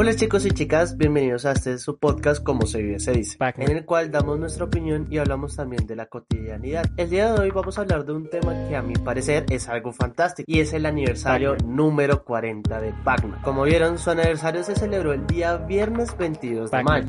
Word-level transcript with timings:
Hola 0.00 0.16
chicos 0.16 0.46
y 0.46 0.50
chicas, 0.50 0.96
bienvenidos 0.96 1.44
a 1.44 1.52
este 1.52 1.76
su 1.76 1.98
podcast 1.98 2.42
Como 2.42 2.64
se 2.64 2.80
vive 2.80 3.00
se 3.00 3.12
dice, 3.12 3.36
en 3.58 3.76
el 3.76 3.84
cual 3.84 4.10
damos 4.10 4.38
nuestra 4.38 4.64
opinión 4.64 5.06
y 5.10 5.18
hablamos 5.18 5.56
también 5.56 5.86
de 5.86 5.94
la 5.94 6.06
cotidianidad. 6.06 6.86
El 6.96 7.10
día 7.10 7.30
de 7.30 7.38
hoy 7.38 7.50
vamos 7.50 7.76
a 7.76 7.82
hablar 7.82 8.06
de 8.06 8.12
un 8.14 8.30
tema 8.30 8.54
que 8.66 8.76
a 8.76 8.80
mi 8.80 8.94
parecer 8.94 9.44
es 9.50 9.68
algo 9.68 9.92
fantástico 9.92 10.50
y 10.50 10.60
es 10.60 10.72
el 10.72 10.86
aniversario 10.86 11.54
número 11.66 12.24
40 12.24 12.80
de 12.80 12.94
Pac-Man. 13.04 13.42
Como 13.42 13.64
vieron, 13.64 13.98
su 13.98 14.08
aniversario 14.08 14.64
se 14.64 14.74
celebró 14.74 15.12
el 15.12 15.26
día 15.26 15.58
viernes 15.58 16.16
22 16.16 16.70
de 16.70 16.82
mayo. 16.82 17.06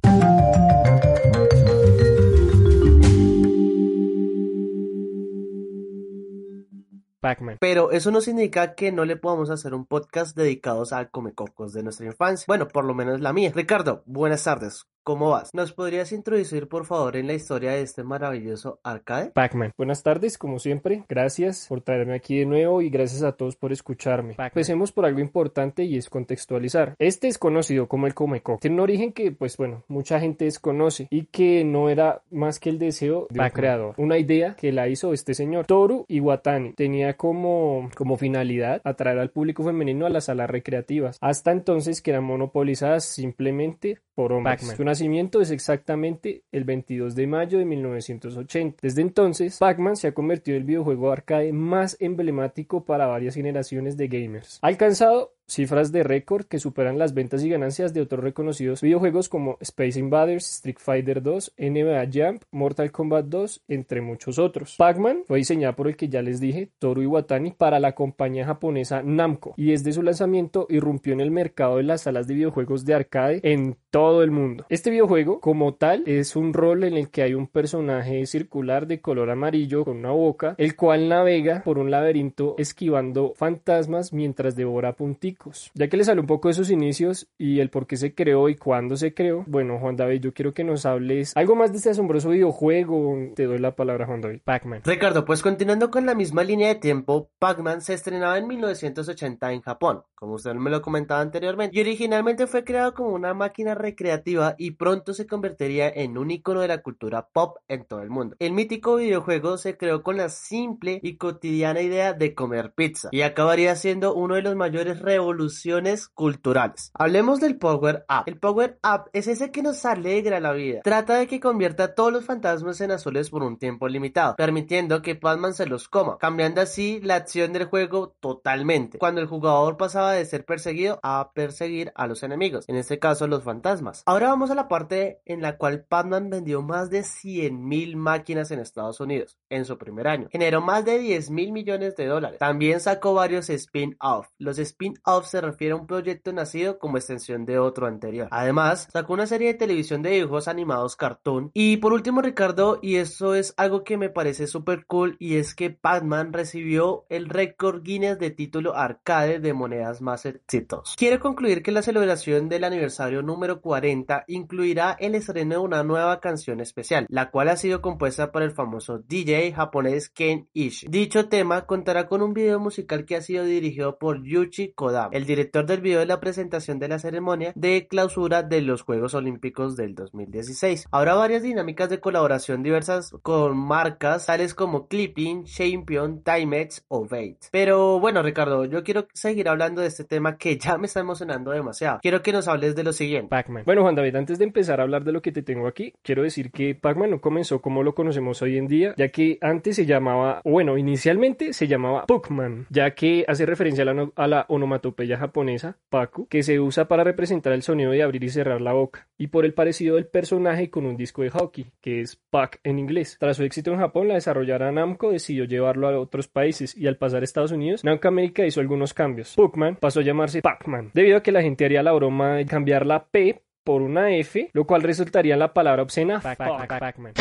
Pero 7.59 7.91
eso 7.91 8.11
no 8.11 8.19
significa 8.19 8.73
que 8.73 8.91
no 8.91 9.05
le 9.05 9.15
podamos 9.15 9.49
hacer 9.51 9.73
un 9.73 9.85
podcast 9.85 10.35
dedicados 10.35 10.91
a 10.91 11.09
comecocos 11.09 11.71
de 11.71 11.83
nuestra 11.83 12.07
infancia. 12.07 12.45
Bueno, 12.47 12.67
por 12.67 12.83
lo 12.83 12.95
menos 12.95 13.21
la 13.21 13.31
mía. 13.31 13.51
Ricardo, 13.53 14.03
buenas 14.07 14.43
tardes. 14.43 14.88
¿Cómo 15.04 15.32
vas? 15.32 15.52
¿Nos 15.55 15.73
podrías 15.73 16.12
introducir 16.12 16.68
por 16.68 16.86
favor 16.86 17.16
en 17.18 17.26
la 17.26 17.34
historia 17.34 17.72
de 17.72 17.82
este 17.82 18.04
maravilloso 18.04 18.80
arcade? 18.84 19.32
Pac-Man. 19.32 19.72
Buenas 19.76 20.04
tardes, 20.04 20.38
como 20.38 20.60
siempre. 20.60 21.05
Gracias 21.10 21.66
por 21.68 21.82
traerme 21.82 22.14
aquí 22.14 22.38
de 22.38 22.46
nuevo 22.46 22.84
y 22.84 22.91
gracias 22.91 23.24
a 23.24 23.32
todos 23.32 23.55
por 23.55 23.72
escucharme. 23.72 24.36
Empecemos 24.38 24.91
por 24.91 25.05
algo 25.08 25.20
importante 25.20 25.86
y 25.86 25.98
es 25.98 26.08
contextualizar. 26.08 26.94
Este 27.00 27.27
es 27.27 27.40
conocido 27.40 27.88
como 27.88 28.05
el 28.05 28.14
Comeco. 28.14 28.60
Tiene 28.62 28.76
un 28.76 28.82
origen 28.82 29.12
que, 29.12 29.32
pues 29.32 29.58
bueno, 29.58 29.84
mucha 29.88 30.20
gente 30.20 30.46
desconoce 30.46 31.08
y 31.10 31.26
que 31.26 31.63
no 31.63 31.90
era 31.90 32.22
más 32.30 32.60
que 32.60 32.70
el 32.70 32.77
deseo 32.77 33.26
de 33.32 33.40
un 33.40 33.49
creador. 33.49 33.96
Una 33.98 34.20
idea 34.20 34.55
que 34.55 34.72
la 34.72 34.88
hizo 34.88 35.13
este 35.13 35.34
señor. 35.34 35.66
Toru 35.66 36.05
Iwatani 36.10 36.74
tenía 36.74 37.18
como, 37.18 37.90
como 37.96 38.18
finalidad 38.18 38.82
atraer 38.84 39.18
al 39.18 39.32
público 39.32 39.63
femenino 39.63 40.05
a 40.05 40.10
las 40.10 40.26
salas 40.26 40.48
recreativas. 40.48 41.18
Hasta 41.22 41.52
entonces 41.52 42.04
que 42.04 42.12
eran 42.12 42.24
monopolizadas 42.24 43.05
simplemente 43.05 43.98
por 44.13 44.34
hombres 44.34 44.62
nacimiento 44.91 45.41
es 45.41 45.52
exactamente 45.52 46.44
el 46.52 46.66
22 46.66 47.15
de 47.15 47.27
mayo 47.27 47.57
de 47.57 47.65
1980. 47.65 48.79
Desde 48.82 49.02
entonces, 49.02 49.57
Pac-Man 49.57 49.96
se 49.96 50.07
ha 50.07 50.13
convertido 50.13 50.57
en 50.57 50.62
el 50.62 50.68
videojuego 50.68 51.12
arcade 51.12 51.54
más 51.54 51.96
emblemático 51.99 52.84
para 52.84 53.07
varias 53.07 53.35
generaciones 53.35 53.96
de 53.98 54.07
gamers. 54.07 54.60
Ha 54.62 54.68
alcanzado 54.68 55.34
cifras 55.52 55.91
de 55.91 56.04
récord 56.04 56.46
que 56.46 56.60
superan 56.60 56.98
las 56.98 57.13
ventas 57.13 57.44
y 57.44 57.49
ganancias 57.49 57.94
de 57.94 58.02
otros 58.02 58.24
reconocidos 58.24 58.82
videojuegos 58.82 59.27
como 59.27 59.58
Space 59.60 59.99
Invaders, 59.99 60.49
Street 60.55 60.77
Fighter 60.80 61.21
2, 61.21 61.54
NBA 61.58 62.08
Jump, 62.13 62.43
Mortal 62.52 62.91
Kombat 62.91 63.26
2, 63.26 63.63
entre 63.68 64.02
muchos 64.02 64.40
otros. 64.40 64.75
Pac-Man 64.78 65.24
fue 65.28 65.40
diseñada 65.40 65.75
por 65.75 65.88
el 65.88 65.97
que 65.97 66.08
ya 66.08 66.22
les 66.22 66.40
dije, 66.40 66.69
Toru 66.80 67.02
Iwatani, 67.02 67.52
para 67.52 67.80
la 67.80 67.94
compañía 67.94 68.46
japonesa 68.46 69.02
Namco 69.03 69.53
y 69.58 69.72
desde 69.72 69.91
su 69.91 70.02
lanzamiento 70.02 70.68
irrumpió 70.69 71.13
en 71.13 71.22
el 71.22 71.31
mercado 71.31 71.78
de 71.78 71.84
las 71.84 72.03
salas 72.03 72.28
de 72.28 72.36
videojuegos 72.36 72.86
de 72.86 72.94
arcade 72.94 73.41
en 73.44 73.75
todo 73.90 74.24
el 74.24 74.31
mundo. 74.31 74.66
Este 74.69 74.90
videojuego, 74.90 75.41
como 75.41 75.74
tal, 75.74 76.03
es 76.06 76.36
un 76.36 76.53
rol 76.53 76.86
en 76.86 76.96
el 76.96 77.09
que 77.09 77.24
hay 77.24 77.34
un 77.34 77.47
personaje 77.47 78.25
circular 78.25 78.88
de 78.88 79.02
color 79.02 79.30
amarillo 79.30 79.84
con 79.84 79.97
una 79.97 80.12
boca, 80.12 80.56
el 80.58 80.78
cual 80.78 81.09
navega 81.09 81.62
por 81.63 81.78
un 81.78 81.91
laberinto 81.91 82.56
esquivando 82.58 83.34
fantasmas 83.36 84.13
mientras 84.13 84.56
devora 84.56 84.94
punticos 84.94 85.41
ya 85.73 85.88
que 85.88 85.97
les 85.97 86.07
sale 86.07 86.22
un 86.22 86.28
poco 86.28 86.47
de 86.47 86.53
sus 86.53 86.69
inicios 86.69 87.28
y 87.38 87.59
el 87.59 87.69
por 87.69 87.88
qué 87.88 87.97
se 87.97 88.13
creó 88.13 88.50
y 88.50 88.56
cuándo 88.56 88.97
se 88.97 89.13
creó, 89.13 89.44
bueno, 89.47 89.79
Juan 89.79 89.95
David, 89.95 90.22
yo 90.22 90.34
quiero 90.34 90.53
que 90.53 90.63
nos 90.63 90.85
hables 90.85 91.35
algo 91.35 91.56
más 91.56 91.72
de 91.72 91.78
este 91.78 91.89
asombroso 91.89 92.29
videojuego. 92.29 93.17
Te 93.35 93.45
doy 93.45 93.59
la 93.59 93.75
palabra, 93.75 94.06
Juan 94.06 94.22
David. 94.22 94.41
Pac-Man. 94.44 94.81
Ricardo, 94.85 95.25
pues 95.25 95.41
continuando 95.41 95.89
con 95.89 96.06
la 96.06 96.16
misma 96.16 96.44
línea 96.44 96.69
de 96.69 96.75
tiempo, 96.75 97.29
Pac-Man 97.39 97.81
se 97.81 97.94
estrenaba 97.94 98.38
en 98.38 98.47
1980 98.47 99.51
en 99.51 99.62
Japón, 99.62 100.03
como 100.16 100.34
usted 100.34 100.53
me 100.53 100.69
lo 100.69 100.81
comentaba 100.81 101.22
anteriormente, 101.22 101.78
y 101.78 101.81
originalmente 101.81 102.47
fue 102.47 102.63
creado 102.63 102.94
como 102.94 103.09
una 103.09 103.34
máquina 103.34 103.75
recreativa 103.75 104.56
y 104.57 104.72
pronto 104.72 105.13
se 105.13 105.28
convertiría 105.28 105.89
en 105.89 106.17
un 106.17 106.31
icono 106.31 106.62
de 106.62 106.67
la 106.67 106.81
cultura 106.81 107.28
pop 107.31 107.57
en 107.67 107.85
todo 107.85 108.01
el 108.01 108.09
mundo. 108.09 108.35
El 108.39 108.53
mítico 108.53 108.95
videojuego 108.95 109.57
se 109.57 109.78
creó 109.78 110.03
con 110.03 110.17
la 110.17 110.29
simple 110.29 111.00
y 111.01 111.18
cotidiana 111.18 111.81
idea 111.81 112.13
de 112.13 112.35
comer 112.35 112.74
pizza 112.74 113.09
y 113.12 113.22
acabaría 113.22 113.75
siendo 113.75 114.13
uno 114.13 114.35
de 114.35 114.41
los 114.41 114.56
mayores 114.56 115.00
revolucionarios 115.00 115.31
revoluciones 115.31 116.08
culturales. 116.09 116.92
Hablemos 116.94 117.40
del 117.40 117.58
Power 117.58 118.06
Up. 118.09 118.24
El 118.25 118.38
Power 118.38 118.80
Up 118.84 119.09
es 119.14 119.28
ese 119.28 119.52
que 119.52 119.62
nos 119.62 119.86
alegra 119.86 120.40
la 120.40 120.52
vida. 120.52 120.81
Trata 120.84 121.18
de 121.18 121.28
que 121.28 121.40
convierta 121.40 121.84
a 121.86 121.96
todos 121.96 122.12
los 122.12 122.25
fantasmas 122.25 122.81
en 122.81 122.92
azules 122.92 123.30
por 123.30 123.44
un 123.44 123.58
tiempo 123.58 123.88
limitado, 123.88 124.36
permitiendo 124.36 125.02
que 125.02 125.14
Batman 125.14 125.53
se 125.53 125.66
los 125.66 125.88
coma, 125.88 126.18
cambiando 126.18 126.62
así 126.62 127.00
la 127.02 127.16
acción 127.16 127.53
del 127.53 127.66
juego 127.66 128.16
totalmente. 128.19 128.97
Cuando 128.97 129.22
el 129.22 129.28
jugador 129.28 129.78
pasaba 129.78 130.12
de 130.12 130.25
ser 130.25 130.46
perseguido 130.46 131.00
a 131.02 131.31
perseguir 131.34 131.94
a 131.96 132.08
los 132.08 132.24
enemigos, 132.24 132.68
en 132.68 132.75
este 132.75 133.00
caso 133.00 133.28
los 133.28 133.44
fantasmas. 133.44 134.03
Ahora 134.06 134.28
vamos 134.28 134.52
a 134.52 134.56
la 134.56 134.68
parte 134.68 135.22
en 135.25 135.42
la 135.42 135.58
cual 135.58 135.86
Batman 135.90 136.30
vendió 136.30 136.62
más 136.62 136.90
de 136.90 137.02
100.000 137.02 137.96
máquinas 137.96 138.52
en 138.52 138.59
Estados 138.59 139.00
Unidos 139.00 139.38
en 139.50 139.66
su 139.66 139.78
primer 139.78 140.08
año. 140.08 140.28
Generó 140.31 140.62
más 140.62 140.84
de 140.86 141.00
10 141.00 141.30
mil 141.30 141.52
millones 141.52 141.96
de 141.96 142.06
dólares. 142.06 142.40
También 142.40 142.80
sacó 142.80 143.13
varios 143.13 143.50
spin-off. 143.50 144.28
Los 144.38 144.59
spin-off 144.59 145.21
se 145.28 145.42
refiere 145.42 145.74
a 145.74 145.78
un 145.78 145.88
proyecto 145.88 146.34
nacido 146.34 146.80
como 146.80 146.98
extensión 146.98 147.46
de 147.46 147.59
otro 147.59 147.88
anterior. 147.88 148.28
Además, 148.32 148.88
sacó 148.92 149.14
una 149.14 149.28
serie 149.28 149.50
de 149.50 149.59
televisión 149.59 150.02
de 150.02 150.12
dibujos 150.12 150.48
animados 150.48 150.96
cartoon. 150.96 151.52
Y 151.54 151.78
por 151.78 151.94
último, 151.94 152.22
Ricardo, 152.22 152.80
y 152.82 152.96
eso 152.96 153.36
es 153.36 153.54
algo 153.58 153.84
que 153.84 153.98
me 153.98 154.10
parece 154.10 154.48
súper 154.48 154.86
cool, 154.86 155.16
y 155.20 155.36
es 155.36 155.56
que 155.56 155.78
Batman 155.81 156.34
recibió 156.34 157.06
el 157.10 157.30
récord 157.30 157.84
Guinness 157.84 158.20
de 158.20 158.31
título 158.31 158.76
arcade 158.76 159.40
de 159.40 159.54
monedas 159.54 160.02
más 160.02 160.26
exitosos. 160.26 160.96
Quiero 160.98 161.20
concluir 161.20 161.64
que 161.64 161.72
la 161.72 161.81
celebración 161.81 162.50
del 162.50 162.64
aniversario 162.64 163.22
número 163.22 163.62
40 163.62 164.26
incluirá 164.28 164.96
el 165.00 165.16
estreno 165.16 165.56
de 165.56 165.62
una 165.62 165.84
nueva 165.84 166.20
canción 166.20 166.60
especial, 166.60 167.06
la 167.10 167.31
cual 167.31 167.50
ha 167.50 167.58
sido 167.58 167.81
compuesta 167.81 168.31
por 168.31 168.42
el 168.42 168.52
famoso 168.52 169.00
DJ 169.00 169.54
japonés 169.54 170.10
Ken 170.10 170.48
Ishi. 170.54 170.88
Dicho 170.90 171.30
tema 171.30 171.66
contará 171.66 172.08
con 172.08 172.22
un 172.22 172.34
video 172.34 172.60
musical 172.60 173.06
que 173.06 173.16
ha 173.16 173.22
sido 173.22 173.46
dirigido 173.46 173.98
por 173.98 174.24
Yuchi 174.24 174.74
El 175.12 175.25
director 175.25 175.66
del 175.66 175.81
video 175.81 176.00
de 176.00 176.06
la 176.06 176.19
presentación 176.19 176.79
de 176.79 176.88
la 176.88 177.00
ceremonia 177.00 177.53
de 177.56 177.88
clausura 177.88 178.44
de 178.44 178.62
los 178.62 178.84
Juegos 178.84 179.13
Olímpicos 179.13 179.75
del 179.75 179.95
2016. 179.95 180.88
Habrá 180.91 181.16
varias 181.16 181.44
dinámicas 181.44 181.89
de 181.89 182.00
colaboración 182.00 182.63
diversas 182.63 183.12
con 183.22 183.57
marcas 183.57 184.25
tales 184.25 184.53
como 184.53 184.88
Clipping, 184.88 185.45
Champion, 185.45 186.22
Timex 186.23 186.85
o 186.88 187.07
Bait. 187.07 187.38
Pero 187.51 188.00
bueno, 188.00 188.22
Ricardo, 188.22 188.66
yo 188.66 188.84
quiero 188.84 189.07
seguir 189.13 189.50
hablando 189.50 189.81
de 189.81 189.88
este 189.88 190.03
tema 190.03 190.38
que 190.38 190.57
ya 190.57 190.78
me 190.78 190.88
está 190.88 191.00
emocionando 191.00 191.51
demasiado. 191.51 192.00
Quiero 192.01 192.22
que 192.22 192.31
nos 192.31 192.47
hables 192.47 192.75
de 192.75 192.83
lo 192.83 192.94
siguiente. 192.94 193.29
Pac-Man. 193.29 193.63
Bueno, 193.66 193.81
Juan 193.81 193.95
David, 193.95 194.16
antes 194.16 194.39
de 194.39 194.45
empezar 194.45 194.79
a 194.79 194.83
hablar 194.83 195.03
de 195.03 195.12
lo 195.12 195.22
que 195.22 195.31
te 195.31 195.41
tengo 195.41 195.68
aquí, 195.68 195.94
quiero 196.03 196.23
decir 196.23 196.51
que 196.51 196.75
Pac-Man 196.75 197.12
no 197.12 197.22
comenzó 197.22 197.62
como 197.62 197.83
lo 197.83 197.95
conocemos 197.95 198.41
hoy 198.41 198.57
en 198.57 198.68
día, 198.68 198.94
ya 198.97 199.09
que 199.09 199.38
antes 199.41 199.75
se 199.75 199.85
llamaba, 199.85 200.41
bueno, 200.44 200.78
inicialmente 200.78 201.53
se 201.53 201.68
llamaba 201.68 202.06
Pac-Man, 202.06 202.68
ya 202.69 202.91
que 202.91 203.25
hace 203.28 203.45
referencia 203.45 203.83
a 203.83 203.94
la, 203.94 204.09
a 204.16 204.28
la 204.28 204.45
onomatopeya 204.47 204.91
japonesa, 205.18 205.78
Paku, 205.90 206.28
que 206.28 206.44
se 206.44 206.59
usa 206.59 206.88
para 206.88 207.03
representar 207.03 207.53
el 207.53 207.62
sonido 207.62 207.91
de 207.91 208.03
abrir 208.03 208.24
y 208.24 208.29
cerrar 208.29 208.62
la 208.62 208.74
boca, 208.74 209.07
y 209.18 209.28
por 209.28 209.46
el 209.46 209.53
parecido 209.53 209.96
del 209.96 210.07
personaje 210.07 210.69
con 210.69 210.85
un 210.85 210.97
disco 210.97 211.22
de 211.22 211.29
hockey, 211.29 211.72
que 211.81 212.02
es 212.02 212.16
Pac 212.29 212.59
en 212.63 212.79
inglés. 212.79 213.18
Tras 213.19 213.38
su 213.38 213.44
éxito 213.44 213.72
en 213.72 213.80
Japón, 213.80 214.07
la 214.07 214.16
desarrolladora 214.16 214.72
Namco 214.72 215.12
decidió 215.12 215.46
llevarlo 215.46 215.88
a 215.88 216.00
otros 216.00 216.28
países 216.28 216.75
y 216.78 216.88
al 216.88 216.97
pasar 216.97 217.22
a 217.22 217.25
Estados 217.25 217.51
Unidos, 217.51 217.84
Namco 217.84 218.07
América 218.07 218.46
hizo 218.46 218.59
algunos 218.59 218.94
cambios. 218.94 219.35
Pac-Man 219.35 219.78
pasó 219.80 220.00
a 220.00 220.03
llamarse 220.03 220.41
Pac-Man, 220.41 220.91
debido 220.94 221.18
a 221.18 221.24
que 221.24 221.31
la 221.31 221.41
gente 221.41 221.66
haría 221.66 221.84
la 221.84 221.91
broma 221.91 222.35
de 222.35 222.46
cambiar 222.46 222.85
la 222.85 223.06
P 223.06 223.41
por 223.63 223.81
una 223.81 224.16
F, 224.16 224.50
lo 224.53 224.66
cual 224.66 224.81
resultaría 224.81 225.34
en 225.34 225.40
la 225.40 225.53
palabra 225.53 225.84
obscena 225.84 226.19
Pac-Man. 226.19 227.13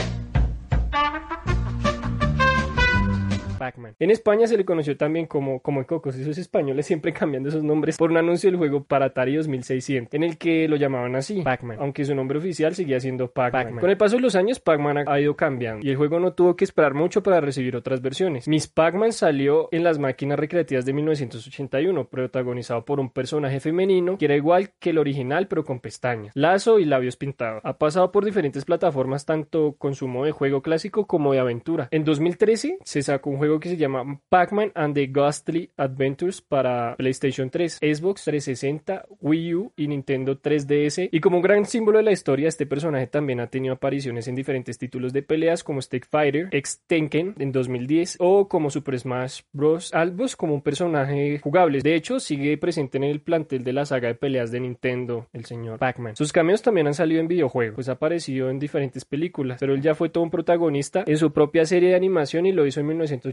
En 3.98 4.10
España 4.10 4.46
se 4.46 4.56
le 4.56 4.64
conoció 4.64 4.96
también 4.96 5.26
como, 5.26 5.60
como 5.60 5.84
Cocos, 5.86 6.16
esos 6.16 6.38
españoles 6.38 6.86
siempre 6.90 7.12
cambiando 7.12 7.48
esos 7.48 7.62
nombres 7.62 7.96
por 7.98 8.10
un 8.10 8.16
anuncio 8.16 8.50
del 8.50 8.58
juego 8.58 8.84
para 8.84 9.06
Atari 9.06 9.36
2600, 9.36 10.14
en 10.14 10.22
el 10.22 10.38
que 10.38 10.68
lo 10.68 10.76
llamaban 10.76 11.14
así, 11.16 11.42
Pac-Man, 11.42 11.76
aunque 11.80 12.04
su 12.04 12.14
nombre 12.14 12.38
oficial 12.38 12.74
seguía 12.74 13.00
siendo 13.00 13.30
Pac-Man. 13.30 13.78
Con 13.78 13.90
el 13.90 13.96
paso 13.96 14.16
de 14.16 14.22
los 14.22 14.34
años, 14.34 14.60
Pac-Man 14.60 15.04
ha 15.06 15.20
ido 15.20 15.36
cambiando 15.36 15.84
y 15.84 15.90
el 15.90 15.96
juego 15.96 16.20
no 16.20 16.32
tuvo 16.32 16.56
que 16.56 16.64
esperar 16.64 16.94
mucho 16.94 17.22
para 17.22 17.40
recibir 17.40 17.76
otras 17.76 18.00
versiones. 18.00 18.48
Miss 18.48 18.66
Pac-Man 18.66 19.12
salió 19.12 19.68
en 19.72 19.84
las 19.84 19.98
máquinas 19.98 20.38
recreativas 20.38 20.84
de 20.84 20.92
1981, 20.92 22.08
protagonizado 22.08 22.84
por 22.84 23.00
un 23.00 23.10
personaje 23.10 23.60
femenino 23.60 24.16
que 24.18 24.24
era 24.24 24.36
igual 24.36 24.70
que 24.78 24.90
el 24.90 24.98
original 24.98 25.48
pero 25.48 25.64
con 25.64 25.80
pestañas, 25.80 26.32
lazo 26.34 26.78
y 26.78 26.84
labios 26.84 27.16
pintados. 27.16 27.60
Ha 27.64 27.78
pasado 27.78 28.12
por 28.12 28.24
diferentes 28.24 28.64
plataformas 28.64 29.26
tanto 29.26 29.74
consumo 29.78 30.24
de 30.24 30.32
juego 30.32 30.62
clásico 30.62 31.06
como 31.06 31.32
de 31.32 31.40
aventura. 31.40 31.88
En 31.90 32.04
2013 32.04 32.78
se 32.82 33.02
sacó 33.02 33.30
un 33.30 33.38
juego 33.38 33.49
juego 33.50 33.60
que 33.60 33.68
se 33.68 33.76
llama 33.76 34.20
Pac-Man 34.28 34.70
and 34.74 34.94
the 34.94 35.06
Ghostly 35.06 35.70
Adventures 35.76 36.40
para 36.40 36.94
PlayStation 36.96 37.50
3, 37.50 37.78
Xbox 37.80 38.24
360, 38.24 39.06
Wii 39.20 39.54
U 39.54 39.72
y 39.76 39.88
Nintendo 39.88 40.40
3DS. 40.40 41.08
Y 41.10 41.20
como 41.20 41.40
gran 41.40 41.64
símbolo 41.64 41.98
de 41.98 42.04
la 42.04 42.12
historia, 42.12 42.48
este 42.48 42.66
personaje 42.66 43.08
también 43.08 43.40
ha 43.40 43.48
tenido 43.48 43.74
apariciones 43.74 44.28
en 44.28 44.36
diferentes 44.36 44.78
títulos 44.78 45.12
de 45.12 45.22
peleas 45.22 45.64
como 45.64 45.82
Stick 45.82 46.06
Fighter, 46.08 46.48
X 46.52 46.82
Tenken 46.86 47.34
en 47.38 47.52
2010 47.52 48.16
o 48.20 48.48
como 48.48 48.70
Super 48.70 48.98
Smash 48.98 49.40
Bros. 49.52 49.92
Albos 49.94 50.36
como 50.36 50.54
un 50.54 50.62
personaje 50.62 51.40
jugable. 51.40 51.80
De 51.80 51.94
hecho, 51.94 52.20
sigue 52.20 52.56
presente 52.56 52.98
en 52.98 53.04
el 53.04 53.20
plantel 53.20 53.64
de 53.64 53.72
la 53.72 53.84
saga 53.84 54.08
de 54.08 54.14
peleas 54.14 54.52
de 54.52 54.60
Nintendo, 54.60 55.26
el 55.32 55.44
señor 55.44 55.78
Pac-Man. 55.78 56.14
Sus 56.14 56.32
cameos 56.32 56.62
también 56.62 56.86
han 56.86 56.94
salido 56.94 57.20
en 57.20 57.28
videojuegos, 57.28 57.74
pues 57.74 57.88
ha 57.88 57.92
aparecido 57.92 58.48
en 58.48 58.58
diferentes 58.58 59.04
películas, 59.04 59.58
pero 59.58 59.74
él 59.74 59.82
ya 59.82 59.94
fue 59.94 60.08
todo 60.08 60.22
un 60.22 60.30
protagonista 60.30 61.02
en 61.06 61.16
su 61.16 61.32
propia 61.32 61.64
serie 61.66 61.90
de 61.90 61.96
animación 61.96 62.46
y 62.46 62.52
lo 62.52 62.64
hizo 62.64 62.80
en 62.80 62.86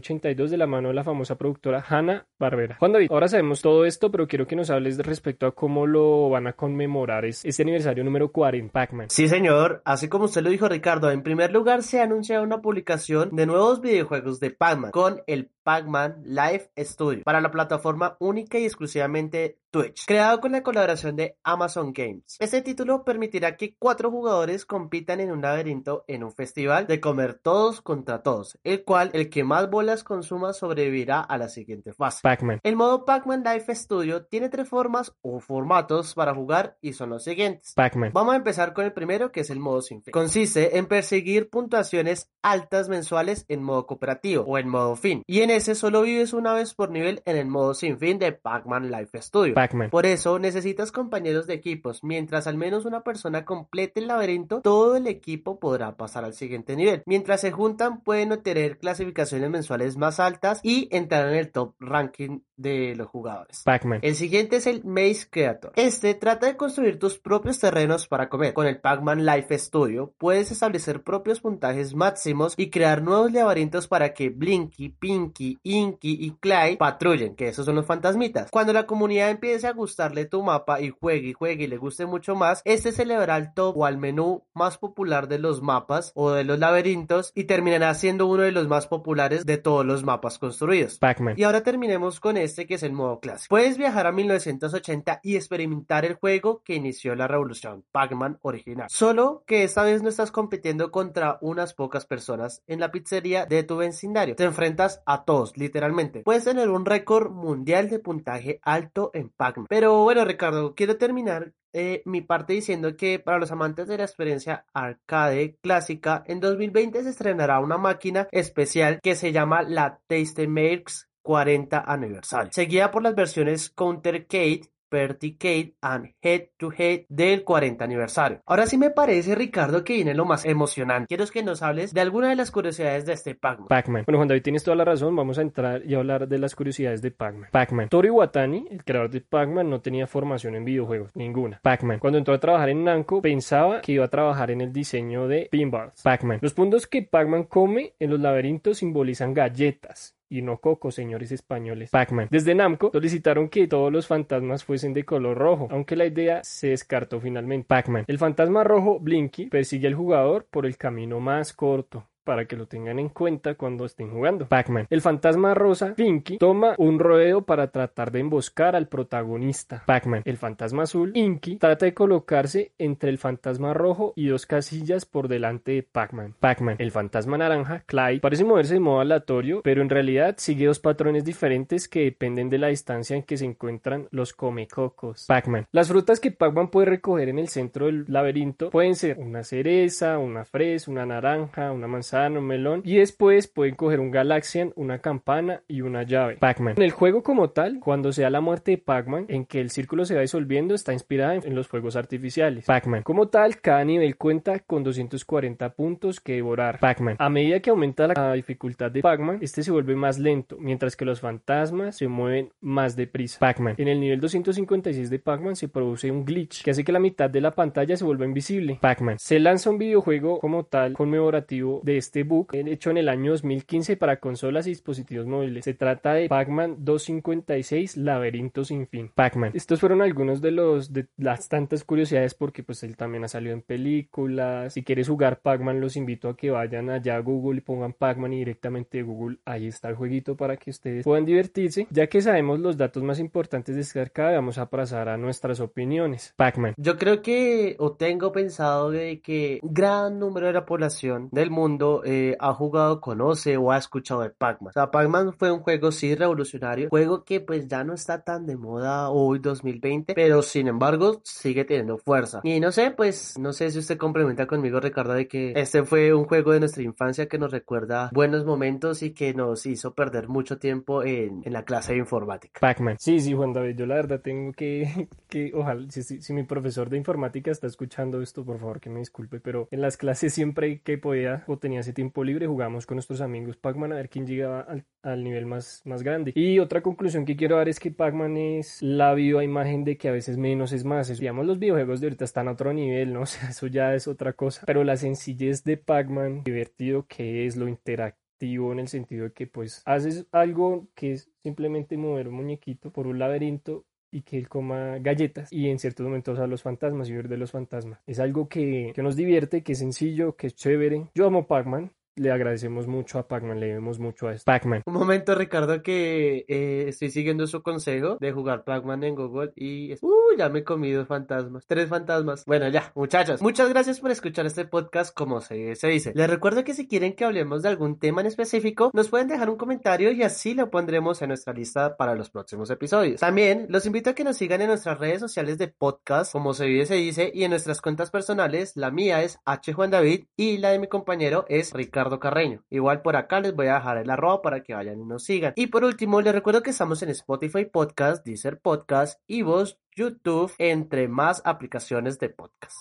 1982 0.08 0.50
de 0.50 0.56
la 0.56 0.66
mano 0.66 0.88
de 0.88 0.94
la 0.94 1.04
famosa 1.04 1.36
productora 1.36 1.84
Hanna 1.86 2.26
Barbera. 2.38 2.76
Juan 2.78 2.92
David, 2.92 3.08
ahora 3.10 3.28
sabemos 3.28 3.60
todo 3.60 3.84
esto, 3.84 4.10
pero 4.10 4.26
quiero 4.26 4.46
que 4.46 4.56
nos 4.56 4.70
hables 4.70 4.98
respecto 4.98 5.46
a 5.46 5.54
cómo 5.54 5.86
lo 5.86 6.30
van 6.30 6.46
a 6.46 6.54
conmemorar 6.54 7.24
este 7.24 7.62
aniversario 7.62 8.04
número 8.04 8.32
40 8.32 8.68
Pac-Man. 8.72 9.10
Sí, 9.10 9.28
señor, 9.28 9.82
así 9.84 10.08
como 10.08 10.26
usted 10.26 10.42
lo 10.42 10.50
dijo 10.50 10.68
Ricardo, 10.68 11.10
en 11.10 11.22
primer 11.22 11.52
lugar 11.52 11.82
se 11.82 12.00
ha 12.00 12.04
anunciado 12.04 12.42
una 12.42 12.60
publicación 12.60 13.34
de 13.34 13.46
nuevos 13.46 13.80
videojuegos 13.80 14.40
de 14.40 14.50
Pac-Man 14.50 14.90
con 14.92 15.22
el 15.26 15.50
Pac-Man 15.68 16.22
Live 16.24 16.70
Studio 16.78 17.24
para 17.24 17.42
la 17.42 17.50
plataforma 17.50 18.16
única 18.20 18.58
y 18.58 18.64
exclusivamente 18.64 19.58
Twitch, 19.70 20.06
creado 20.06 20.40
con 20.40 20.52
la 20.52 20.62
colaboración 20.62 21.14
de 21.14 21.36
Amazon 21.44 21.92
Games. 21.92 22.38
Este 22.38 22.62
título 22.62 23.04
permitirá 23.04 23.54
que 23.54 23.76
cuatro 23.78 24.10
jugadores 24.10 24.64
compitan 24.64 25.20
en 25.20 25.30
un 25.30 25.42
laberinto 25.42 26.06
en 26.08 26.24
un 26.24 26.32
festival 26.32 26.86
de 26.86 27.00
comer 27.00 27.34
todos 27.34 27.82
contra 27.82 28.22
todos, 28.22 28.58
el 28.64 28.82
cual 28.82 29.10
el 29.12 29.28
que 29.28 29.44
más 29.44 29.68
bolas 29.68 30.04
consuma 30.04 30.54
sobrevivirá 30.54 31.20
a 31.20 31.36
la 31.36 31.50
siguiente 31.50 31.92
fase. 31.92 32.20
Pac-Man. 32.22 32.60
El 32.62 32.76
modo 32.76 33.04
Pac-Man 33.04 33.44
Live 33.44 33.74
Studio 33.74 34.24
tiene 34.24 34.48
tres 34.48 34.70
formas 34.70 35.14
o 35.20 35.38
formatos 35.38 36.14
para 36.14 36.34
jugar 36.34 36.78
y 36.80 36.94
son 36.94 37.10
los 37.10 37.24
siguientes. 37.24 37.74
Pac-Man. 37.74 38.12
Vamos 38.14 38.32
a 38.32 38.38
empezar 38.38 38.72
con 38.72 38.86
el 38.86 38.94
primero 38.94 39.32
que 39.32 39.40
es 39.40 39.50
el 39.50 39.60
modo 39.60 39.82
sin 39.82 40.02
fin. 40.02 40.12
Consiste 40.12 40.78
en 40.78 40.86
perseguir 40.86 41.50
puntuaciones 41.50 42.30
altas 42.40 42.88
mensuales 42.88 43.44
en 43.48 43.62
modo 43.62 43.86
cooperativo 43.86 44.44
o 44.44 44.56
en 44.56 44.68
modo 44.68 44.96
fin 44.96 45.22
y 45.26 45.42
en 45.42 45.57
ese 45.58 45.74
solo 45.74 46.02
vives 46.02 46.32
una 46.32 46.54
vez 46.54 46.72
por 46.72 46.90
nivel 46.90 47.20
en 47.26 47.36
el 47.36 47.46
modo 47.46 47.74
sin 47.74 47.98
fin 47.98 48.18
de 48.18 48.32
Pac-Man 48.32 48.90
Live 48.90 49.10
Studio. 49.20 49.54
Por 49.90 50.06
eso 50.06 50.38
necesitas 50.38 50.92
compañeros 50.92 51.46
de 51.46 51.54
equipos. 51.54 52.02
Mientras 52.02 52.46
al 52.46 52.56
menos 52.56 52.84
una 52.84 53.02
persona 53.02 53.44
complete 53.44 54.00
el 54.00 54.06
laberinto, 54.06 54.60
todo 54.60 54.96
el 54.96 55.06
equipo 55.06 55.58
podrá 55.58 55.96
pasar 55.96 56.24
al 56.24 56.34
siguiente 56.34 56.76
nivel. 56.76 57.02
Mientras 57.06 57.40
se 57.40 57.50
juntan, 57.50 58.02
pueden 58.02 58.32
obtener 58.32 58.78
clasificaciones 58.78 59.50
mensuales 59.50 59.96
más 59.96 60.20
altas 60.20 60.60
y 60.62 60.88
entrar 60.90 61.28
en 61.28 61.34
el 61.34 61.50
top 61.50 61.74
ranking 61.80 62.40
de 62.56 62.94
los 62.96 63.08
jugadores. 63.08 63.62
Pac-Man. 63.64 64.00
El 64.02 64.14
siguiente 64.14 64.56
es 64.56 64.66
el 64.66 64.84
Maze 64.84 65.26
Creator. 65.30 65.72
Este 65.76 66.14
trata 66.14 66.46
de 66.46 66.56
construir 66.56 66.98
tus 66.98 67.18
propios 67.18 67.58
terrenos 67.58 68.06
para 68.06 68.28
comer. 68.28 68.54
Con 68.54 68.66
el 68.66 68.80
Pac-Man 68.80 69.24
Life 69.24 69.58
Studio 69.58 70.14
puedes 70.18 70.50
establecer 70.50 71.02
propios 71.02 71.40
puntajes 71.40 71.94
máximos 71.94 72.54
y 72.56 72.70
crear 72.70 73.02
nuevos 73.02 73.32
laberintos 73.32 73.88
para 73.88 74.12
que 74.12 74.28
Blinky, 74.30 74.90
Pinky, 74.90 75.47
Inky 75.62 76.18
y 76.20 76.32
Clyde 76.32 76.76
patrullen, 76.76 77.34
que 77.34 77.48
esos 77.48 77.64
son 77.64 77.76
los 77.76 77.86
fantasmitas. 77.86 78.50
Cuando 78.50 78.72
la 78.72 78.86
comunidad 78.86 79.30
empiece 79.30 79.66
a 79.66 79.72
gustarle 79.72 80.26
tu 80.26 80.42
mapa 80.42 80.80
y 80.80 80.90
juegue 80.90 81.28
y 81.28 81.32
juegue 81.32 81.64
y 81.64 81.68
le 81.68 81.76
guste 81.76 82.06
mucho 82.06 82.34
más, 82.34 82.62
este 82.64 82.92
se 82.92 83.02
elevará 83.02 83.34
al 83.34 83.54
top 83.54 83.76
o 83.78 83.86
al 83.86 83.98
menú 83.98 84.44
más 84.54 84.78
popular 84.78 85.28
de 85.28 85.38
los 85.38 85.62
mapas 85.62 86.12
o 86.14 86.30
de 86.30 86.44
los 86.44 86.58
laberintos 86.58 87.32
y 87.34 87.44
terminará 87.44 87.94
siendo 87.94 88.26
uno 88.26 88.42
de 88.42 88.52
los 88.52 88.68
más 88.68 88.86
populares 88.86 89.46
de 89.46 89.58
todos 89.58 89.84
los 89.84 90.04
mapas 90.04 90.38
construidos. 90.38 90.98
Pac-Man. 90.98 91.34
Y 91.36 91.44
ahora 91.44 91.62
terminemos 91.62 92.20
con 92.20 92.36
este 92.36 92.66
que 92.66 92.74
es 92.74 92.82
el 92.82 92.92
modo 92.92 93.20
clásico. 93.20 93.48
Puedes 93.50 93.78
viajar 93.78 94.06
a 94.06 94.12
1980 94.12 95.20
y 95.22 95.36
experimentar 95.36 96.04
el 96.04 96.14
juego 96.14 96.62
que 96.64 96.74
inició 96.74 97.14
la 97.14 97.28
revolución 97.28 97.84
Pac-Man 97.92 98.38
original. 98.42 98.88
Solo 98.90 99.44
que 99.46 99.64
esta 99.64 99.82
vez 99.82 100.02
no 100.02 100.08
estás 100.08 100.30
compitiendo 100.30 100.90
contra 100.90 101.38
unas 101.40 101.74
pocas 101.74 102.06
personas 102.06 102.62
en 102.66 102.80
la 102.80 102.90
pizzería 102.90 103.46
de 103.46 103.62
tu 103.62 103.76
vecindario. 103.76 104.36
Te 104.36 104.44
enfrentas 104.44 105.02
a 105.06 105.24
todos, 105.28 105.58
literalmente. 105.58 106.22
Puedes 106.22 106.44
tener 106.44 106.70
un 106.70 106.86
récord 106.86 107.30
mundial 107.30 107.90
de 107.90 107.98
puntaje 107.98 108.60
alto 108.62 109.10
en 109.12 109.28
Pac-Man. 109.28 109.66
Pero 109.68 110.02
bueno, 110.02 110.24
Ricardo, 110.24 110.74
quiero 110.74 110.96
terminar 110.96 111.52
eh, 111.74 112.00
mi 112.06 112.22
parte 112.22 112.54
diciendo 112.54 112.96
que 112.96 113.18
para 113.18 113.38
los 113.38 113.52
amantes 113.52 113.88
de 113.88 113.98
la 113.98 114.04
experiencia 114.04 114.64
arcade 114.72 115.58
clásica, 115.60 116.24
en 116.26 116.40
2020 116.40 117.02
se 117.02 117.10
estrenará 117.10 117.60
una 117.60 117.76
máquina 117.76 118.26
especial 118.32 119.00
que 119.02 119.14
se 119.16 119.30
llama 119.30 119.64
la 119.64 120.00
Taste 120.06 120.48
Makes 120.48 121.08
40 121.20 121.78
aniversario, 121.78 122.50
seguida 122.50 122.90
por 122.90 123.02
las 123.02 123.14
versiones 123.14 123.68
Counter 123.68 124.26
Countercade 124.26 124.62
Verticade 124.90 125.74
and 125.80 126.14
Head 126.22 126.48
to 126.56 126.72
Head 126.76 127.02
del 127.08 127.44
40 127.44 127.84
aniversario. 127.84 128.40
Ahora 128.46 128.66
sí 128.66 128.78
me 128.78 128.90
parece, 128.90 129.34
Ricardo, 129.34 129.84
que 129.84 129.94
viene 129.94 130.14
lo 130.14 130.24
más 130.24 130.44
emocionante. 130.44 131.06
Quiero 131.08 131.26
que 131.26 131.42
nos 131.42 131.62
hables 131.62 131.92
de 131.92 132.00
alguna 132.00 132.28
de 132.28 132.36
las 132.36 132.50
curiosidades 132.50 133.06
de 133.06 133.12
este 133.12 133.34
Pac-Man. 133.34 133.68
Pac-Man. 133.68 134.04
Bueno, 134.06 134.18
Juan 134.18 134.28
David, 134.28 134.42
tienes 134.42 134.64
toda 134.64 134.76
la 134.76 134.84
razón. 134.84 135.14
Vamos 135.14 135.38
a 135.38 135.42
entrar 135.42 135.84
y 135.84 135.94
hablar 135.94 136.28
de 136.28 136.38
las 136.38 136.54
curiosidades 136.54 137.02
de 137.02 137.10
Pac-Man. 137.10 137.50
Pac-Man. 137.52 137.88
Tori 137.88 138.10
Watani, 138.10 138.66
el 138.70 138.84
creador 138.84 139.10
de 139.10 139.20
Pac-Man, 139.20 139.68
no 139.68 139.80
tenía 139.80 140.06
formación 140.06 140.54
en 140.54 140.64
videojuegos, 140.64 141.10
ninguna. 141.14 141.60
Pac-Man. 141.62 141.98
Cuando 141.98 142.18
entró 142.18 142.34
a 142.34 142.40
trabajar 142.40 142.68
en 142.70 142.84
Namco, 142.84 143.20
pensaba 143.22 143.80
que 143.80 143.92
iba 143.92 144.04
a 144.04 144.08
trabajar 144.08 144.50
en 144.50 144.60
el 144.60 144.72
diseño 144.72 145.28
de 145.28 145.48
pinballs. 145.50 146.02
Pac-Man. 146.02 146.38
Los 146.40 146.54
puntos 146.54 146.86
que 146.86 147.02
Pac-Man 147.02 147.44
come 147.44 147.94
en 147.98 148.10
los 148.10 148.20
laberintos 148.20 148.78
simbolizan 148.78 149.34
galletas 149.34 150.17
y 150.28 150.42
no 150.42 150.58
Coco, 150.58 150.90
señores 150.90 151.32
españoles. 151.32 151.90
Pac-Man. 151.90 152.28
Desde 152.30 152.54
Namco 152.54 152.90
solicitaron 152.92 153.48
que 153.48 153.66
todos 153.66 153.92
los 153.92 154.06
fantasmas 154.06 154.64
fuesen 154.64 154.94
de 154.94 155.04
color 155.04 155.38
rojo, 155.38 155.68
aunque 155.70 155.96
la 155.96 156.06
idea 156.06 156.42
se 156.44 156.68
descartó 156.68 157.20
finalmente. 157.20 157.66
Pac-Man. 157.66 158.04
El 158.06 158.18
fantasma 158.18 158.64
rojo, 158.64 158.98
Blinky, 159.00 159.46
persigue 159.46 159.88
al 159.88 159.94
jugador 159.94 160.46
por 160.50 160.66
el 160.66 160.76
camino 160.76 161.20
más 161.20 161.52
corto 161.52 162.08
para 162.28 162.44
que 162.44 162.56
lo 162.56 162.66
tengan 162.66 162.98
en 162.98 163.08
cuenta 163.08 163.54
cuando 163.54 163.86
estén 163.86 164.10
jugando. 164.10 164.48
Pac-Man. 164.48 164.86
El 164.90 165.00
fantasma 165.00 165.54
rosa, 165.54 165.94
Pinky, 165.94 166.36
toma 166.36 166.74
un 166.76 166.98
rodeo 166.98 167.40
para 167.40 167.68
tratar 167.68 168.12
de 168.12 168.20
emboscar 168.20 168.76
al 168.76 168.86
protagonista. 168.86 169.82
Pac-Man. 169.86 170.20
El 170.26 170.36
fantasma 170.36 170.82
azul, 170.82 171.12
Inky, 171.14 171.56
trata 171.56 171.86
de 171.86 171.94
colocarse 171.94 172.72
entre 172.76 173.08
el 173.08 173.16
fantasma 173.16 173.72
rojo 173.72 174.12
y 174.14 174.26
dos 174.26 174.44
casillas 174.44 175.06
por 175.06 175.26
delante 175.26 175.72
de 175.72 175.82
Pac-Man. 175.82 176.34
Pac-Man. 176.38 176.76
El 176.78 176.90
fantasma 176.90 177.38
naranja, 177.38 177.82
Clyde, 177.86 178.20
parece 178.20 178.44
moverse 178.44 178.74
de 178.74 178.80
modo 178.80 179.00
aleatorio, 179.00 179.62
pero 179.62 179.80
en 179.80 179.88
realidad 179.88 180.34
sigue 180.36 180.66
dos 180.66 180.80
patrones 180.80 181.24
diferentes 181.24 181.88
que 181.88 182.04
dependen 182.04 182.50
de 182.50 182.58
la 182.58 182.68
distancia 182.68 183.16
en 183.16 183.22
que 183.22 183.38
se 183.38 183.46
encuentran 183.46 184.06
los 184.10 184.34
comecocos. 184.34 185.24
Pac-Man. 185.28 185.64
Las 185.72 185.88
frutas 185.88 186.20
que 186.20 186.30
Pac-Man 186.30 186.68
puede 186.68 186.90
recoger 186.90 187.30
en 187.30 187.38
el 187.38 187.48
centro 187.48 187.86
del 187.86 188.04
laberinto 188.06 188.68
pueden 188.68 188.96
ser 188.96 189.16
una 189.18 189.44
cereza, 189.44 190.18
una 190.18 190.44
fresa, 190.44 190.90
una 190.90 191.06
naranja, 191.06 191.72
una 191.72 191.86
manzana 191.86 192.17
un 192.26 192.46
melón. 192.46 192.82
Y 192.84 192.96
después 192.96 193.48
pueden 193.48 193.74
coger 193.74 194.00
un 194.00 194.10
Galaxian, 194.10 194.72
una 194.76 194.98
campana 194.98 195.62
y 195.68 195.80
una 195.82 196.02
llave. 196.02 196.36
Pac-Man. 196.36 196.74
En 196.76 196.82
el 196.82 196.90
juego 196.90 197.22
como 197.22 197.50
tal, 197.50 197.80
cuando 197.80 198.12
sea 198.12 198.30
la 198.30 198.40
muerte 198.40 198.72
de 198.72 198.78
Pac-Man, 198.78 199.26
en 199.28 199.44
que 199.44 199.60
el 199.60 199.70
círculo 199.70 200.04
se 200.04 200.14
va 200.14 200.22
disolviendo, 200.22 200.74
está 200.74 200.92
inspirada 200.92 201.36
en, 201.36 201.54
los 201.54 201.68
juegos 201.68 201.96
artificiales. 201.96 202.66
Pac-Man. 202.66 203.02
Como 203.02 203.28
tal, 203.28 203.60
cada 203.60 203.84
nivel 203.84 204.16
cuenta 204.16 204.58
con 204.60 204.84
240 204.84 205.74
puntos 205.74 206.20
que 206.20 206.34
devorar. 206.34 206.78
Pac-Man. 206.78 207.16
A 207.18 207.28
medida 207.28 207.60
que 207.60 207.70
aumenta 207.70 208.06
la 208.08 208.32
dificultad 208.34 208.90
de 208.90 209.00
Pac-Man, 209.00 209.38
este 209.40 209.62
se 209.62 209.70
vuelve 209.70 209.96
más 209.96 210.18
lento, 210.18 210.56
mientras 210.58 210.96
que 210.96 211.04
los 211.04 211.20
fantasmas 211.20 211.96
se 211.96 212.08
mueven 212.08 212.52
más 212.60 212.96
deprisa. 212.96 213.38
Pac-Man. 213.38 213.74
En 213.78 213.88
el 213.88 214.00
nivel 214.00 214.20
256 214.20 215.10
de 215.10 215.18
Pac-Man 215.18 215.56
se 215.56 215.68
produce 215.68 216.10
un 216.10 216.24
glitch 216.24 216.62
que 216.62 216.70
hace 216.70 216.84
que 216.84 216.92
la 216.92 216.98
mitad 216.98 217.30
de 217.30 217.40
la 217.40 217.52
pantalla 217.52 217.96
se 217.96 218.04
vuelva 218.04 218.24
invisible. 218.24 218.78
Pac-Man. 218.80 219.18
Se 219.18 219.38
lanza 219.38 219.70
un 219.70 219.78
videojuego 219.78 220.38
como 220.40 220.64
tal 220.64 220.92
conmemorativo 220.92 221.80
de 221.82 221.94
este 221.98 222.22
book 222.22 222.48
hecho 222.52 222.90
en 222.90 222.98
el 222.98 223.08
año 223.08 223.32
2015 223.32 223.96
para 223.96 224.20
consolas 224.20 224.66
y 224.66 224.70
dispositivos 224.70 225.26
móviles. 225.26 225.64
Se 225.64 225.74
trata 225.74 226.14
de 226.14 226.28
Pac-Man 226.28 226.76
256 226.78 227.96
Laberinto 227.96 228.64
sin 228.64 228.86
fin. 228.86 229.10
Pac-Man. 229.14 229.52
Estos 229.54 229.80
fueron 229.80 230.02
algunos 230.02 230.40
de 230.40 230.50
los 230.50 230.92
de 230.92 231.06
las 231.16 231.48
tantas 231.48 231.84
curiosidades 231.84 232.34
porque 232.34 232.62
pues 232.62 232.82
él 232.82 232.96
también 232.96 233.24
ha 233.24 233.28
salido 233.28 233.54
en 233.54 233.62
películas. 233.62 234.72
Si 234.72 234.82
quieres 234.82 235.08
jugar 235.08 235.40
Pac-Man 235.40 235.80
los 235.80 235.96
invito 235.96 236.28
a 236.28 236.36
que 236.36 236.50
vayan 236.50 236.90
allá 236.90 237.16
a 237.16 237.20
Google 237.20 237.58
y 237.58 237.62
pongan 237.62 237.92
Pac-Man 237.92 238.32
y 238.32 238.38
directamente 238.38 238.98
de 238.98 239.04
Google 239.04 239.38
ahí 239.44 239.66
está 239.66 239.88
el 239.88 239.96
jueguito 239.96 240.36
para 240.36 240.56
que 240.56 240.70
ustedes 240.70 241.04
puedan 241.04 241.24
divertirse. 241.24 241.86
Ya 241.90 242.06
que 242.06 242.20
sabemos 242.20 242.60
los 242.60 242.76
datos 242.76 243.02
más 243.02 243.18
importantes 243.18 243.74
de 243.74 243.82
este 243.82 244.00
arcade 244.00 244.36
vamos 244.36 244.58
a 244.58 244.70
pasar 244.70 245.08
a 245.08 245.16
nuestras 245.16 245.60
opiniones. 245.60 246.34
Pac-Man. 246.36 246.74
Yo 246.76 246.96
creo 246.96 247.22
que 247.22 247.76
o 247.78 247.92
tengo 247.92 248.32
pensado 248.32 248.90
de 248.90 249.20
que 249.20 249.60
gran 249.62 250.18
número 250.18 250.46
de 250.46 250.52
la 250.52 250.66
población 250.66 251.28
del 251.32 251.50
mundo 251.50 251.87
pronto 251.88 252.04
eh, 252.04 252.36
ha 252.38 252.52
jugado, 252.54 253.00
conoce 253.00 253.56
o 253.56 253.72
ha 253.72 253.78
escuchado 253.78 254.22
de 254.22 254.30
Pac-Man. 254.30 254.70
O 254.70 254.72
sea, 254.72 254.90
Pac-Man 254.90 255.32
fue 255.32 255.50
un 255.50 255.60
juego 255.60 255.92
sí 255.92 256.14
revolucionario, 256.14 256.88
juego 256.88 257.24
que 257.24 257.40
pues 257.40 257.68
ya 257.68 257.84
no 257.84 257.94
está 257.94 258.22
tan 258.22 258.46
de 258.46 258.56
moda 258.56 259.10
hoy 259.10 259.38
2020, 259.38 260.14
pero 260.14 260.42
sin 260.42 260.68
embargo 260.68 261.20
sigue 261.24 261.64
teniendo 261.64 261.98
fuerza. 261.98 262.40
Y 262.44 262.60
no 262.60 262.72
sé, 262.72 262.90
pues 262.90 263.38
no 263.38 263.52
sé 263.52 263.70
si 263.70 263.78
usted 263.78 263.96
complementa 263.96 264.46
conmigo 264.46 264.80
Ricardo 264.80 265.14
de 265.14 265.28
que 265.28 265.52
este 265.56 265.84
fue 265.84 266.14
un 266.14 266.24
juego 266.24 266.52
de 266.52 266.60
nuestra 266.60 266.82
infancia 266.82 267.26
que 267.26 267.38
nos 267.38 267.50
recuerda 267.50 268.10
buenos 268.12 268.44
momentos 268.44 269.02
y 269.02 269.12
que 269.12 269.34
nos 269.34 269.66
hizo 269.66 269.94
perder 269.94 270.28
mucho 270.28 270.58
tiempo 270.58 271.02
en, 271.02 271.42
en 271.44 271.52
la 271.52 271.64
clase 271.64 271.92
de 271.92 271.98
informática. 271.98 272.60
Pac-Man. 272.60 272.96
Sí, 272.98 273.20
sí, 273.20 273.32
Juan 273.34 273.52
David, 273.52 273.76
yo 273.76 273.86
la 273.86 273.96
verdad 273.96 274.20
tengo 274.20 274.52
que, 274.52 275.08
que 275.28 275.52
ojalá, 275.54 275.90
si, 275.90 276.02
si, 276.02 276.20
si 276.20 276.32
mi 276.32 276.44
profesor 276.44 276.88
de 276.88 276.96
informática 276.96 277.50
está 277.50 277.66
escuchando 277.66 278.20
esto, 278.22 278.44
por 278.44 278.58
favor 278.58 278.80
que 278.80 278.90
me 278.90 279.00
disculpe, 279.00 279.40
pero 279.40 279.68
en 279.70 279.80
las 279.80 279.96
clases 279.96 280.34
siempre 280.34 280.80
que 280.80 280.98
podía 280.98 281.44
o 281.46 281.58
tenía 281.58 281.77
ese 281.78 281.92
tiempo 281.92 282.24
libre 282.24 282.46
jugábamos 282.46 282.86
con 282.86 282.96
nuestros 282.96 283.20
amigos 283.20 283.56
Pac-Man 283.56 283.92
a 283.92 283.96
ver 283.96 284.08
quién 284.08 284.26
llegaba 284.26 284.60
al, 284.60 284.84
al, 285.02 285.24
nivel 285.24 285.46
más, 285.46 285.82
más 285.84 286.02
grande. 286.02 286.32
Y 286.34 286.58
otra 286.58 286.82
conclusión 286.82 287.24
que 287.24 287.36
quiero 287.36 287.56
dar 287.56 287.68
es 287.68 287.80
que 287.80 287.90
Pac-Man 287.90 288.36
es 288.36 288.82
la 288.82 289.14
viva 289.14 289.44
imagen 289.44 289.84
de 289.84 289.96
que 289.96 290.08
a 290.08 290.12
veces 290.12 290.36
menos 290.36 290.72
es 290.72 290.84
más. 290.84 291.10
Es, 291.10 291.18
digamos, 291.18 291.46
los 291.46 291.58
videojuegos 291.58 292.00
de 292.00 292.06
ahorita 292.06 292.24
están 292.24 292.48
a 292.48 292.52
otro 292.52 292.72
nivel, 292.72 293.12
¿no? 293.12 293.22
O 293.28 293.30
sea, 293.30 293.50
eso 293.50 293.66
ya 293.66 293.94
es 293.94 294.08
otra 294.08 294.32
cosa. 294.32 294.62
Pero 294.64 294.84
la 294.84 294.96
sencillez 294.96 295.62
de 295.62 295.76
Pac-Man, 295.76 296.44
divertido 296.44 297.06
que 297.06 297.46
es, 297.46 297.56
lo 297.56 297.68
interactivo 297.68 298.72
en 298.72 298.78
el 298.78 298.88
sentido 298.88 299.24
de 299.24 299.32
que 299.32 299.46
pues 299.46 299.82
haces 299.84 300.26
algo 300.32 300.88
que 300.94 301.12
es 301.12 301.30
simplemente 301.42 301.96
mover 301.96 302.28
un 302.28 302.34
muñequito 302.34 302.92
por 302.92 303.06
un 303.06 303.18
laberinto 303.18 303.84
y 304.10 304.22
que 304.22 304.38
él 304.38 304.48
coma 304.48 304.98
galletas 304.98 305.52
y 305.52 305.68
en 305.68 305.78
ciertos 305.78 306.04
momentos 306.04 306.38
a 306.38 306.46
los 306.46 306.62
fantasmas 306.62 307.08
y 307.08 307.14
ver 307.14 307.28
de 307.28 307.36
los 307.36 307.50
fantasmas. 307.52 308.00
Es 308.06 308.20
algo 308.20 308.48
que, 308.48 308.92
que 308.94 309.02
nos 309.02 309.16
divierte, 309.16 309.62
que 309.62 309.72
es 309.72 309.78
sencillo, 309.78 310.36
que 310.36 310.48
es 310.48 310.54
chévere. 310.54 311.10
Yo 311.14 311.26
amo 311.26 311.46
Pac-Man, 311.46 311.92
le 312.18 312.30
agradecemos 312.30 312.86
mucho 312.86 313.18
a 313.18 313.26
Pac-Man, 313.26 313.60
le 313.60 313.66
debemos 313.66 313.98
mucho 313.98 314.28
a 314.28 314.34
esto. 314.34 314.44
Pac-Man. 314.44 314.82
Un 314.86 314.94
momento, 314.94 315.34
Ricardo, 315.34 315.82
que 315.82 316.44
eh, 316.48 316.86
estoy 316.88 317.10
siguiendo 317.10 317.46
su 317.46 317.62
consejo 317.62 318.18
de 318.20 318.32
jugar 318.32 318.64
Pac-Man 318.64 319.04
en 319.04 319.14
Google 319.14 319.52
y... 319.56 319.94
Uh, 320.00 320.18
ya 320.38 320.48
me 320.48 320.60
he 320.60 320.64
comido 320.64 321.04
fantasmas. 321.04 321.66
Tres 321.66 321.88
fantasmas. 321.88 322.44
Bueno, 322.46 322.68
ya, 322.68 322.92
muchachos. 322.94 323.42
Muchas 323.42 323.68
gracias 323.68 324.00
por 324.00 324.10
escuchar 324.10 324.46
este 324.46 324.64
podcast 324.64 325.12
como 325.14 325.40
se, 325.40 325.74
se 325.74 325.88
dice. 325.88 326.12
Les 326.14 326.30
recuerdo 326.30 326.64
que 326.64 326.74
si 326.74 326.86
quieren 326.86 327.14
que 327.14 327.24
hablemos 327.24 327.62
de 327.62 327.68
algún 327.68 327.98
tema 327.98 328.20
en 328.20 328.28
específico, 328.28 328.90
nos 328.94 329.08
pueden 329.08 329.28
dejar 329.28 329.50
un 329.50 329.56
comentario 329.56 330.12
y 330.12 330.22
así 330.22 330.54
lo 330.54 330.70
pondremos 330.70 331.20
en 331.22 331.28
nuestra 331.28 331.52
lista 331.52 331.96
para 331.96 332.14
los 332.14 332.30
próximos 332.30 332.70
episodios. 332.70 333.20
También 333.20 333.66
los 333.68 333.84
invito 333.84 334.10
a 334.10 334.14
que 334.14 334.24
nos 334.24 334.36
sigan 334.36 334.60
en 334.60 334.68
nuestras 334.68 334.98
redes 334.98 335.20
sociales 335.20 335.58
de 335.58 335.68
podcast, 335.68 336.32
como 336.32 336.54
se 336.54 336.66
vive 336.66 336.86
se 336.86 336.94
dice, 336.94 337.30
y 337.34 337.44
en 337.44 337.50
nuestras 337.50 337.80
cuentas 337.80 338.10
personales. 338.10 338.76
La 338.76 338.90
mía 338.90 339.22
es 339.22 339.40
H. 339.44 339.72
Juan 339.72 339.90
David 339.90 340.24
y 340.36 340.58
la 340.58 340.70
de 340.70 340.78
mi 340.78 340.86
compañero 340.86 341.46
es 341.48 341.72
Ricardo 341.72 342.07
Carreño. 342.18 342.64
Igual 342.70 343.02
por 343.02 343.16
acá 343.16 343.40
les 343.40 343.54
voy 343.54 343.66
a 343.66 343.74
dejar 343.74 343.98
el 343.98 344.08
arroba 344.08 344.40
para 344.40 344.62
que 344.62 344.74
vayan 344.74 345.00
y 345.00 345.04
nos 345.04 345.24
sigan. 345.24 345.52
Y 345.56 345.66
por 345.66 345.84
último, 345.84 346.20
les 346.22 346.32
recuerdo 346.32 346.62
que 346.62 346.70
estamos 346.70 347.02
en 347.02 347.10
Spotify 347.10 347.66
Podcast, 347.66 348.24
Deezer 348.24 348.58
Podcast, 348.58 349.20
Evox, 349.28 349.76
YouTube, 349.94 350.52
entre 350.58 351.08
más 351.08 351.42
aplicaciones 351.44 352.18
de 352.18 352.30
podcast. 352.30 352.76